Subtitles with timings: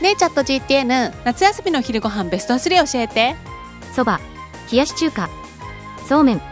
[0.00, 3.36] ねえチャット GTN 夏休みの昼ご飯ベスト3教えて。
[3.94, 4.20] そば
[4.70, 5.28] 冷やし中華。
[6.08, 6.49] そうめん。